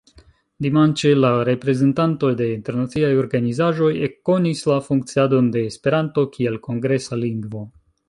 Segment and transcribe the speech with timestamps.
[0.65, 7.69] Dimanĉe la reprezentantoj de internaciaj organizaĵoj ekkonis la funkciadon de Esperanto kiel kongresa lingvo.